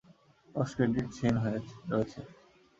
Post-credit 0.55 1.07
scene 1.17 1.35
রয়েছে। 1.43 2.19